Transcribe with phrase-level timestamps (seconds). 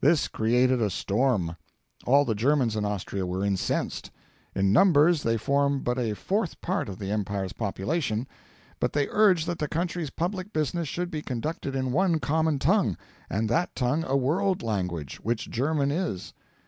[0.00, 1.56] This created a storm.
[2.06, 4.12] All the Germans in Austria were incensed.
[4.54, 8.28] In numbers they form but a fourth part of the empire's population,
[8.78, 12.96] but they urge that the country's public business should be conducted in one common tongue,
[13.28, 16.32] and that tongue a world language which German is.